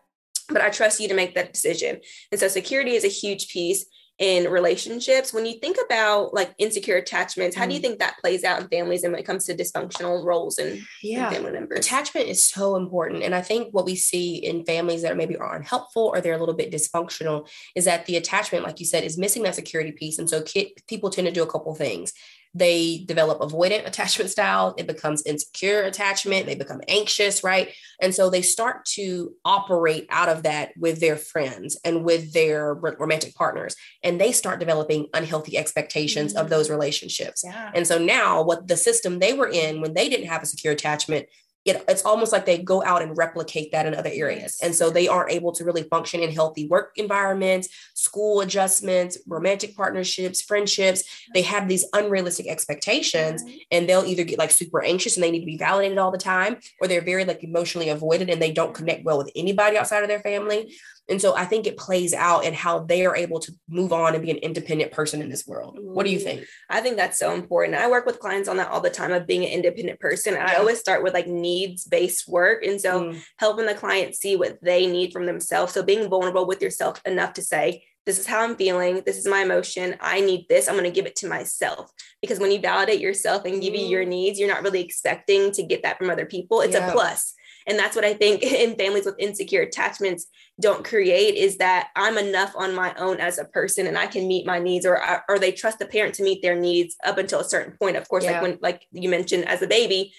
[0.49, 1.99] but i trust you to make that decision
[2.31, 3.85] and so security is a huge piece
[4.19, 7.83] in relationships when you think about like insecure attachments how do you mm.
[7.83, 11.29] think that plays out in families and when it comes to dysfunctional roles and, yeah.
[11.29, 15.17] family members attachment is so important and i think what we see in families that
[15.17, 18.85] maybe are unhelpful or they're a little bit dysfunctional is that the attachment like you
[18.85, 21.73] said is missing that security piece and so kid, people tend to do a couple
[21.73, 22.13] things
[22.53, 27.69] they develop avoidant attachment style it becomes insecure attachment they become anxious right
[28.01, 32.73] and so they start to operate out of that with their friends and with their
[32.73, 36.43] romantic partners and they start developing unhealthy expectations mm-hmm.
[36.43, 37.71] of those relationships yeah.
[37.73, 40.73] and so now what the system they were in when they didn't have a secure
[40.73, 41.27] attachment
[41.63, 44.57] it, it's almost like they go out and replicate that in other areas.
[44.63, 49.75] And so they aren't able to really function in healthy work environments, school adjustments, romantic
[49.75, 51.03] partnerships, friendships.
[51.33, 53.57] They have these unrealistic expectations mm-hmm.
[53.71, 56.17] and they'll either get like super anxious and they need to be validated all the
[56.17, 60.01] time, or they're very like emotionally avoided and they don't connect well with anybody outside
[60.01, 60.73] of their family.
[61.09, 64.13] And so I think it plays out in how they are able to move on
[64.13, 65.77] and be an independent person in this world.
[65.81, 66.45] What do you think?
[66.69, 67.77] I think that's so important.
[67.77, 70.35] I work with clients on that all the time of being an independent person.
[70.35, 72.63] And I always start with like needs based work.
[72.63, 73.21] And so mm.
[73.37, 75.73] helping the client see what they need from themselves.
[75.73, 79.03] So being vulnerable with yourself enough to say, this is how I'm feeling.
[79.05, 79.95] This is my emotion.
[79.99, 80.67] I need this.
[80.67, 81.91] I'm going to give it to myself.
[82.21, 84.09] Because when you validate yourself and give you your mm.
[84.09, 86.61] needs, you're not really expecting to get that from other people.
[86.61, 86.89] It's yeah.
[86.89, 87.35] a plus.
[87.67, 90.27] And that's what I think in families with insecure attachments
[90.59, 94.27] don't create is that I'm enough on my own as a person and I can
[94.27, 97.39] meet my needs or or they trust the parent to meet their needs up until
[97.39, 97.97] a certain point.
[97.97, 98.33] Of course, yeah.
[98.33, 100.13] like when like you mentioned as a baby,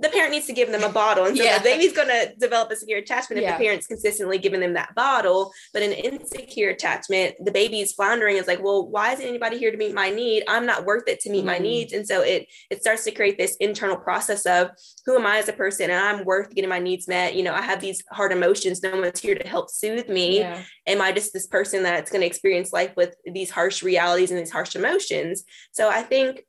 [0.00, 1.24] the parent needs to give them a bottle.
[1.24, 1.58] And so yeah.
[1.58, 3.58] the baby's going to develop a secure attachment if yeah.
[3.58, 5.50] the parent's consistently giving them that bottle.
[5.72, 9.76] But an insecure attachment, the baby's floundering is like, well, why isn't anybody here to
[9.76, 10.44] meet my need?
[10.46, 11.48] I'm not worth it to meet mm.
[11.48, 11.92] my needs.
[11.92, 14.70] And so it it starts to create this internal process of
[15.04, 15.90] who am I as a person?
[15.90, 17.34] And I'm worth getting my needs met.
[17.34, 18.82] You know, I have these hard emotions.
[18.82, 20.38] No one's here to help soothe me.
[20.40, 20.62] Yeah.
[20.86, 24.38] Am I just this person that's going to experience life with these harsh realities and
[24.38, 25.44] these harsh emotions?
[25.72, 26.42] So I think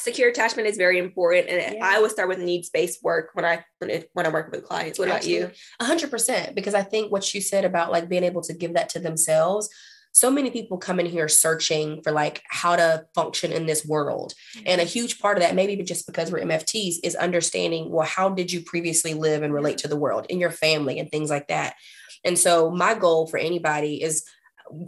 [0.00, 1.86] secure attachment is very important and yeah.
[1.86, 4.98] i always start with needs-based work when i when, it, when i work with clients
[4.98, 5.44] what Absolutely.
[5.44, 8.74] about you 100% because i think what you said about like being able to give
[8.74, 9.68] that to themselves
[10.12, 14.34] so many people come in here searching for like how to function in this world
[14.56, 14.64] mm-hmm.
[14.66, 18.28] and a huge part of that maybe just because we're mfts is understanding well how
[18.28, 21.48] did you previously live and relate to the world in your family and things like
[21.48, 21.74] that
[22.24, 24.24] and so my goal for anybody is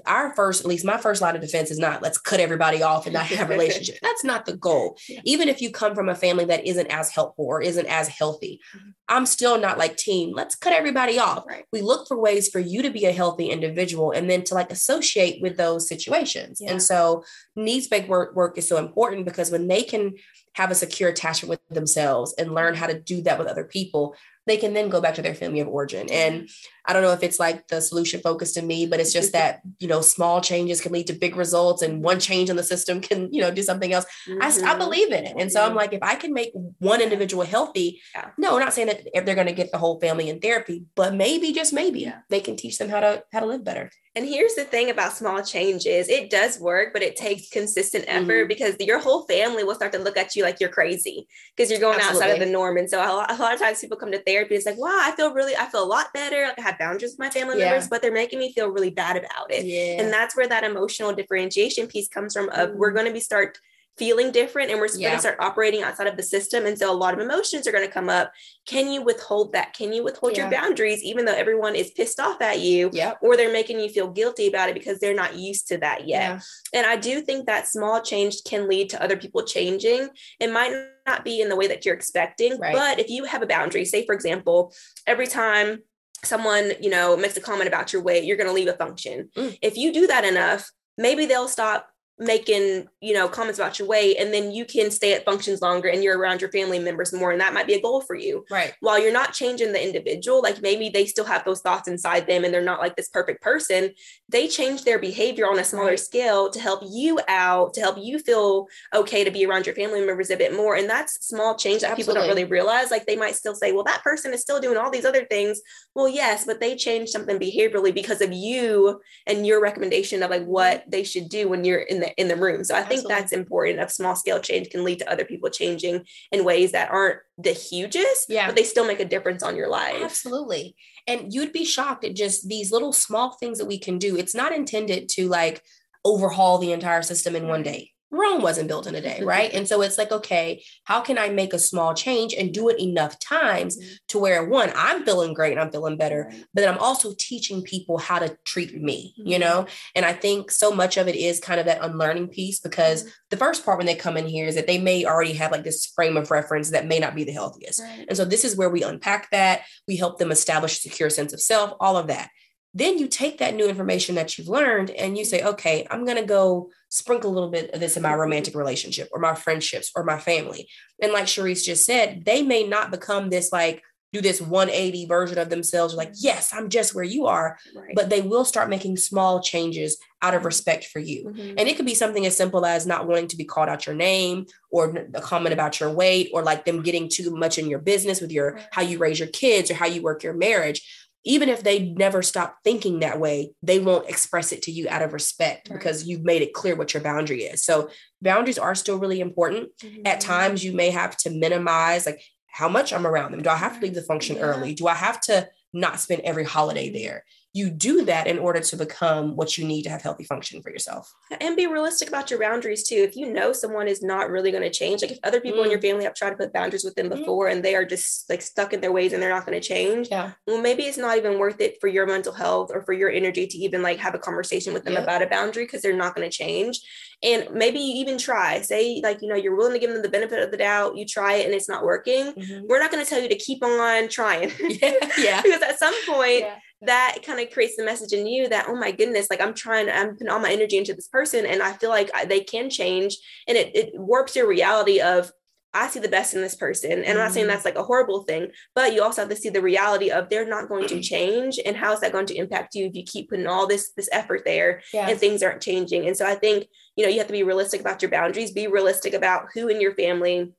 [0.07, 3.07] our first, at least my first line of defense is not let's cut everybody off
[3.07, 3.99] and not have relationships.
[4.03, 4.97] That's not the goal.
[5.09, 5.21] Yeah.
[5.25, 8.61] Even if you come from a family that isn't as helpful or isn't as healthy,
[8.77, 8.90] mm-hmm.
[9.09, 11.45] I'm still not like team, let's cut everybody off.
[11.47, 11.64] Right.
[11.73, 14.71] We look for ways for you to be a healthy individual and then to like
[14.71, 16.61] associate with those situations.
[16.61, 16.73] Yeah.
[16.73, 17.25] And so
[17.57, 20.14] needs-based work, work is so important because when they can
[20.55, 24.14] have a secure attachment with themselves and learn how to do that with other people,
[24.47, 26.09] they can then go back to their family of origin.
[26.11, 26.49] And
[26.87, 29.61] I don't know if it's like the solution focused to me, but it's just that,
[29.79, 33.01] you know, small changes can lead to big results and one change in the system
[33.01, 34.05] can, you know, do something else.
[34.29, 34.42] Mm-hmm.
[34.42, 34.79] I, I mm-hmm.
[34.79, 35.37] believe in it.
[35.38, 38.31] And so I'm like, if I can make one individual healthy, yeah.
[38.38, 40.85] no, we're not saying that if they're going to get the whole family in therapy,
[40.95, 42.21] but maybe just maybe yeah.
[42.29, 43.90] they can teach them how to, how to live better.
[44.14, 48.42] And here's the thing about small changes it does work, but it takes consistent effort
[48.42, 48.49] mm-hmm.
[48.49, 51.81] because your whole family will start to look at you like you're crazy because you're
[51.81, 52.23] going Absolutely.
[52.23, 52.77] outside of the norm.
[52.77, 54.99] And so a lot, a lot, of times people come to therapy, it's like, wow,
[55.01, 56.53] I feel really, I feel a lot better.
[56.59, 57.70] Like I have boundaries with my family yeah.
[57.70, 59.64] members, but they're making me feel really bad about it.
[59.64, 60.02] Yeah.
[60.02, 62.78] And that's where that emotional differentiation piece comes from of mm-hmm.
[62.78, 63.58] we're going to be start
[63.98, 65.08] feeling different and we're yeah.
[65.08, 66.64] going to start operating outside of the system.
[66.64, 68.32] And so a lot of emotions are going to come up.
[68.66, 69.74] Can you withhold that?
[69.74, 70.42] Can you withhold yeah.
[70.42, 73.18] your boundaries, even though everyone is pissed off at you yep.
[73.22, 76.22] or they're making you feel guilty about it because they're not used to that yet?
[76.22, 76.40] Yeah.
[76.72, 80.08] And I do think that small change can lead to other people changing.
[80.40, 80.74] It might
[81.06, 82.74] not be in the way that you're expecting, right.
[82.74, 84.72] but if you have a boundary, say, for example,
[85.06, 85.82] every time
[86.24, 89.30] someone, you know, makes a comment about your weight, you're going to leave a function.
[89.37, 89.58] Mm.
[89.62, 94.16] If you do that enough, maybe they'll stop making you know comments about your weight
[94.18, 97.33] and then you can stay at functions longer and you're around your family members more
[97.33, 100.42] and that might be a goal for you right while you're not changing the individual
[100.42, 103.42] like maybe they still have those thoughts inside them and they're not like this perfect
[103.42, 103.90] person
[104.29, 106.01] they change their behavior on a smaller right.
[106.01, 110.05] scale to help you out to help you feel okay to be around your family
[110.05, 112.03] members a bit more and that's small change that Absolutely.
[112.03, 114.77] people don't really realize like they might still say well that person is still doing
[114.77, 115.61] all these other things
[115.94, 120.44] well yes but they changed something behaviorally because of you and your recommendation of like
[120.44, 120.90] what mm-hmm.
[120.90, 122.64] they should do when you're in the in the room.
[122.64, 123.14] So I think Absolutely.
[123.14, 123.81] that's important.
[123.81, 127.53] Of small scale change can lead to other people changing in ways that aren't the
[127.53, 128.46] hugest, yeah.
[128.46, 130.03] but they still make a difference on your life.
[130.03, 130.77] Absolutely.
[131.07, 134.16] And you'd be shocked at just these little small things that we can do.
[134.16, 135.62] It's not intended to like
[136.05, 137.72] overhaul the entire system in one mm-hmm.
[137.72, 137.91] day.
[138.12, 139.51] Rome wasn't built in a day, right?
[139.55, 142.79] and so it's like, okay, how can I make a small change and do it
[142.79, 143.94] enough times mm-hmm.
[144.09, 147.62] to where one, I'm feeling great and I'm feeling better, but then I'm also teaching
[147.62, 149.40] people how to treat me, you mm-hmm.
[149.40, 149.66] know?
[149.96, 153.11] And I think so much of it is kind of that unlearning piece because mm-hmm.
[153.31, 155.64] the first part when they come in here is that they may already have like
[155.64, 157.81] this frame of reference that may not be the healthiest.
[157.81, 158.05] Right.
[158.09, 159.62] And so this is where we unpack that.
[159.88, 162.31] We help them establish a secure sense of self, all of that.
[162.74, 166.16] Then you take that new information that you've learned and you say, okay, I'm going
[166.16, 169.90] to go sprinkle a little bit of this in my romantic relationship or my friendships
[169.94, 170.68] or my family.
[171.00, 173.82] And like Cherise just said, they may not become this like,
[174.12, 177.94] do this 180 version of themselves like yes i'm just where you are right.
[177.94, 180.46] but they will start making small changes out of mm-hmm.
[180.46, 181.54] respect for you mm-hmm.
[181.56, 183.94] and it could be something as simple as not wanting to be called out your
[183.94, 187.78] name or a comment about your weight or like them getting too much in your
[187.78, 191.48] business with your how you raise your kids or how you work your marriage even
[191.48, 195.12] if they never stop thinking that way, they won't express it to you out of
[195.12, 195.78] respect right.
[195.78, 197.62] because you've made it clear what your boundary is.
[197.62, 199.70] So boundaries are still really important.
[199.82, 200.06] Mm-hmm.
[200.06, 203.42] At times you may have to minimize like how much I'm around them.
[203.42, 204.42] Do I have to leave the function yeah.
[204.42, 204.74] early?
[204.74, 207.24] Do I have to not spend every holiday there?
[207.54, 210.70] You do that in order to become what you need to have healthy function for
[210.70, 214.50] yourself and be realistic about your boundaries too if you know someone is not really
[214.50, 215.64] going to change like if other people mm.
[215.64, 215.82] in your mm.
[215.82, 217.20] family have tried to put boundaries with them mm-hmm.
[217.20, 217.52] before mm.
[217.52, 220.08] and they are just like stuck in their ways and they're not going to change
[220.10, 223.10] yeah well maybe it's not even worth it for your mental health or for your
[223.10, 225.02] energy to even like have a conversation with them yep.
[225.02, 226.80] about a boundary because they're not going to change
[227.22, 230.08] and maybe you even try say like you know you're willing to give them the
[230.08, 232.66] benefit of the doubt you try it and it's not working mm-hmm.
[232.66, 235.42] we're not going to tell you to keep on trying yeah, yeah.
[235.42, 238.77] because at some point yeah that kind of creates the message in you that oh
[238.77, 241.73] my goodness like i'm trying i'm putting all my energy into this person and i
[241.73, 243.16] feel like they can change
[243.49, 245.31] and it, it warps your reality of
[245.75, 247.55] i see the best in this person and i'm not saying mm-hmm.
[247.55, 250.49] that's like a horrible thing but you also have to see the reality of they're
[250.49, 253.31] not going to change and how is that going to impact you if you keep
[253.31, 255.11] putting all this this effort there yes.
[255.11, 256.66] and things aren't changing and so i think
[256.97, 259.81] you know you have to be realistic about your boundaries be realistic about who in
[259.81, 260.53] your family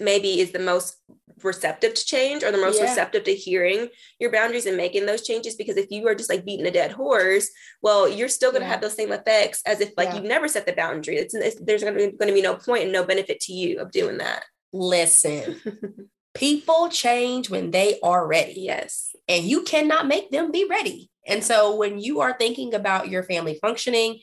[0.00, 0.96] maybe is the most
[1.44, 2.88] receptive to change or the most yeah.
[2.88, 3.88] receptive to hearing
[4.18, 6.92] your boundaries and making those changes because if you are just like beating a dead
[6.92, 7.48] horse
[7.82, 8.72] well you're still going to yeah.
[8.72, 10.16] have those same effects as if like yeah.
[10.16, 12.54] you've never set the boundary it's, it's there's going to, be, going to be no
[12.54, 15.56] point and no benefit to you of doing that listen
[16.34, 21.44] people change when they are ready yes and you cannot make them be ready and
[21.44, 24.18] so when you are thinking about your family functioning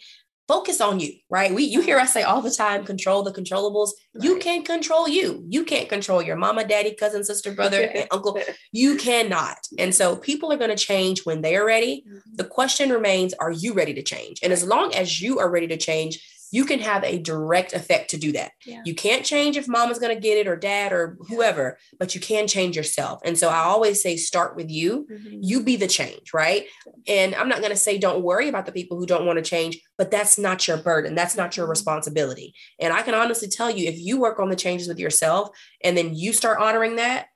[0.48, 1.54] focus on you, right?
[1.54, 3.92] We you hear us say all the time, control the controllables.
[4.14, 4.24] Right.
[4.24, 5.44] You can't control you.
[5.48, 8.40] You can't control your mama, daddy, cousin, sister, brother, and uncle.
[8.72, 9.58] You cannot.
[9.78, 12.04] And so people are going to change when they are ready.
[12.08, 12.36] Mm-hmm.
[12.36, 14.40] The question remains, are you ready to change?
[14.44, 18.10] And as long as you are ready to change, you can have a direct effect
[18.12, 18.52] to do that.
[18.66, 18.82] Yeah.
[18.86, 22.22] You can't change if mama's going to get it or dad or whoever, but you
[22.22, 23.20] can change yourself.
[23.26, 25.08] And so I always say start with you.
[25.12, 25.40] Mm-hmm.
[25.42, 26.66] You be the change, right?
[27.08, 29.44] And I'm not going to say don't worry about the people who don't want to
[29.44, 31.16] change, but that's not your burden.
[31.16, 31.72] That's not your mm-hmm.
[31.72, 32.54] responsibility.
[32.80, 35.50] And I can honestly tell you if you work on the changes with yourself
[35.84, 37.28] and then you start honoring that,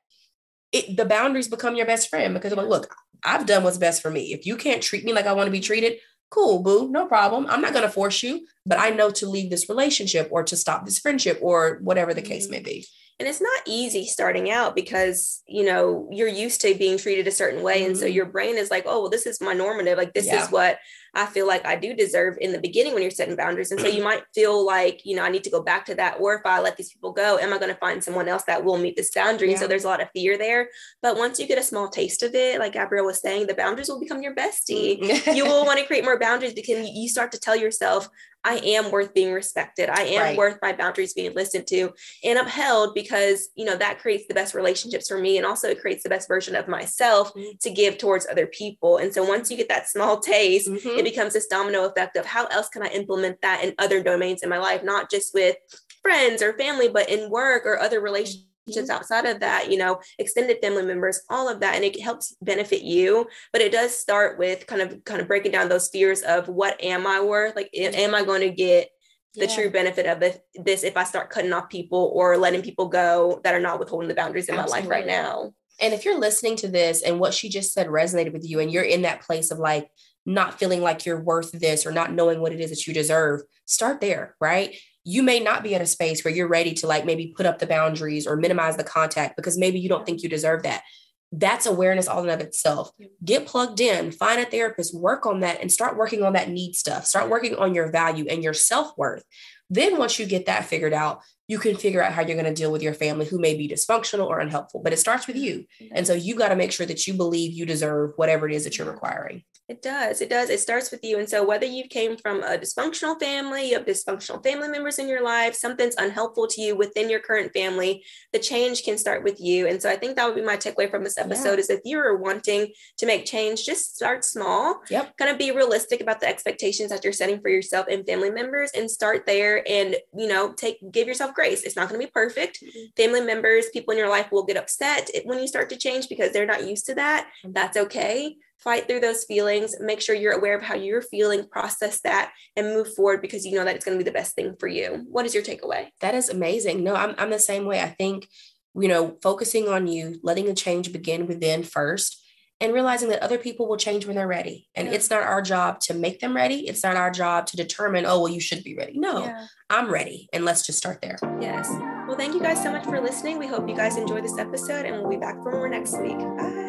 [0.72, 2.94] it, the boundaries become your best friend because like, look,
[3.24, 4.34] I've done what's best for me.
[4.34, 5.98] If you can't treat me like I want to be treated,
[6.30, 7.48] cool, boo, no problem.
[7.50, 10.56] I'm not going to force you, but I know to leave this relationship or to
[10.56, 12.66] stop this friendship or whatever the case may mm-hmm.
[12.66, 12.88] be.
[13.20, 17.32] And it's not easy starting out because, you know, you're used to being treated a
[17.32, 17.82] certain way.
[17.82, 17.88] Mm-hmm.
[17.88, 18.16] And so mm-hmm.
[18.16, 19.98] your brain is like, oh, well, this is my normative.
[19.98, 20.42] Like, this yeah.
[20.42, 20.80] is what
[21.14, 23.72] I feel like I do deserve in the beginning when you're setting boundaries.
[23.72, 26.18] And so you might feel like, you know, I need to go back to that.
[26.22, 28.64] Or if I let these people go, am I going to find someone else that
[28.64, 29.50] will meet this boundary?
[29.50, 29.54] Yeah.
[29.54, 30.70] And so there's a lot of fear there.
[31.02, 33.90] But once you get a small taste of it, like Gabrielle was saying, the boundaries
[33.90, 35.02] will become your bestie.
[35.02, 35.36] Mm.
[35.36, 38.08] you will want to create more boundaries because you start to tell yourself,
[38.44, 39.90] I am worth being respected.
[39.90, 40.38] I am right.
[40.38, 41.92] worth my boundaries being listened to
[42.24, 45.38] and upheld because, you know, that creates the best relationships for me.
[45.38, 47.58] And also it creates the best version of myself mm-hmm.
[47.62, 48.98] to give towards other people.
[48.98, 51.00] And so once you get that small taste, mm-hmm.
[51.00, 54.42] it becomes this domino effect of how else can I implement that in other domains
[54.42, 55.56] in my life, not just with
[56.02, 58.46] friends or family, but in work or other relationships
[58.78, 58.92] mm-hmm.
[58.92, 61.76] outside of that, you know, extended family members, all of that.
[61.76, 63.28] And it helps benefit you.
[63.52, 66.82] But it does start with kind of kind of breaking down those fears of what
[66.84, 67.56] am I worth?
[67.56, 68.90] Like, am I going to get
[69.36, 69.56] the yeah.
[69.56, 70.20] true benefit of
[70.64, 74.10] this if I start cutting off people or letting people go that are not withholding
[74.10, 74.90] the boundaries in Absolutely.
[74.90, 75.54] my life right now.
[75.80, 78.72] And if you're listening to this and what she just said resonated with you and
[78.72, 79.90] you're in that place of like
[80.26, 83.42] not feeling like you're worth this or not knowing what it is that you deserve,
[83.66, 84.76] start there, right?
[85.10, 87.58] You may not be at a space where you're ready to like maybe put up
[87.58, 90.84] the boundaries or minimize the contact because maybe you don't think you deserve that.
[91.32, 92.92] That's awareness all in of itself.
[93.26, 96.76] Get plugged in, find a therapist, work on that, and start working on that need
[96.76, 97.06] stuff.
[97.06, 99.24] Start working on your value and your self worth.
[99.68, 102.54] Then, once you get that figured out, you can figure out how you're going to
[102.54, 105.66] deal with your family who may be dysfunctional or unhelpful, but it starts with you.
[105.92, 108.64] And so you got to make sure that you believe you deserve whatever it is
[108.66, 109.44] that you're requiring.
[109.70, 110.20] It does.
[110.20, 110.50] It does.
[110.50, 111.20] It starts with you.
[111.20, 115.08] And so, whether you came from a dysfunctional family, you have dysfunctional family members in
[115.08, 118.04] your life, something's unhelpful to you within your current family,
[118.34, 119.68] the change can start with you.
[119.68, 121.60] And so, I think that would be my takeaway from this episode yeah.
[121.60, 124.82] is if you're wanting to make change, just start small.
[124.90, 125.16] Yep.
[125.18, 128.72] Kind of be realistic about the expectations that you're setting for yourself and family members
[128.76, 131.62] and start there and, you know, take, give yourself grace.
[131.62, 132.64] It's not going to be perfect.
[132.64, 132.86] Mm-hmm.
[132.98, 136.32] Family members, people in your life will get upset when you start to change because
[136.32, 137.28] they're not used to that.
[137.44, 137.54] Mm-hmm.
[137.54, 142.02] That's okay fight through those feelings, make sure you're aware of how you're feeling, process
[142.02, 144.56] that, and move forward because you know that it's going to be the best thing
[144.60, 145.06] for you.
[145.10, 145.88] What is your takeaway?
[146.02, 146.84] That is amazing.
[146.84, 147.82] No, I'm, I'm the same way.
[147.82, 148.28] I think,
[148.76, 152.26] you know, focusing on you, letting the change begin within first,
[152.62, 154.68] and realizing that other people will change when they're ready.
[154.76, 154.96] And yeah.
[154.96, 156.68] it's not our job to make them ready.
[156.68, 159.00] It's not our job to determine, oh, well, you should be ready.
[159.00, 159.48] No, yeah.
[159.70, 160.28] I'm ready.
[160.34, 161.18] And let's just start there.
[161.40, 161.70] Yes.
[162.06, 163.40] Well, thank you guys so much for listening.
[163.40, 166.18] We hope you guys enjoy this episode, and we'll be back for more next week.
[166.18, 166.69] Bye.